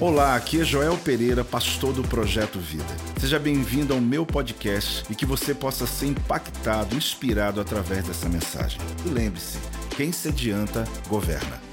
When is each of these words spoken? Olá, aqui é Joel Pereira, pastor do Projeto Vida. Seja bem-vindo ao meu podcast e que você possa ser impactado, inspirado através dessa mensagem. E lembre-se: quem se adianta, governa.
Olá, 0.00 0.34
aqui 0.34 0.62
é 0.62 0.64
Joel 0.64 0.96
Pereira, 0.96 1.44
pastor 1.44 1.92
do 1.92 2.02
Projeto 2.02 2.58
Vida. 2.58 2.86
Seja 3.20 3.38
bem-vindo 3.38 3.92
ao 3.92 4.00
meu 4.00 4.24
podcast 4.24 5.04
e 5.10 5.14
que 5.14 5.26
você 5.26 5.54
possa 5.54 5.86
ser 5.86 6.06
impactado, 6.06 6.96
inspirado 6.96 7.60
através 7.60 8.04
dessa 8.04 8.26
mensagem. 8.26 8.80
E 9.04 9.10
lembre-se: 9.10 9.58
quem 9.94 10.10
se 10.10 10.28
adianta, 10.28 10.84
governa. 11.06 11.69